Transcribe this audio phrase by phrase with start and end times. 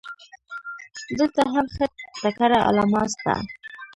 [1.19, 1.85] دلته هم ښه
[2.21, 3.33] تکړه علما سته.